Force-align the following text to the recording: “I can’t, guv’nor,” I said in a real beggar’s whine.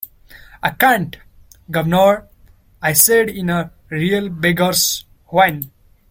“I 0.63 0.71
can’t, 0.71 1.17
guv’nor,” 1.69 2.25
I 2.81 2.91
said 2.93 3.29
in 3.29 3.51
a 3.51 3.71
real 3.91 4.29
beggar’s 4.29 5.05
whine. 5.27 5.69